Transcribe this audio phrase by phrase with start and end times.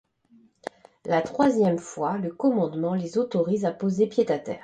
[1.05, 4.59] La troisième fois, le commandement les autorise à poser pied à terre.